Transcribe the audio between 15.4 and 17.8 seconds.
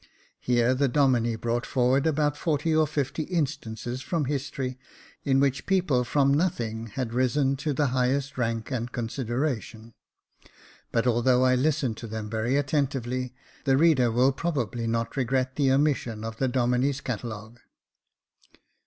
the omission of the Domine's catalogue.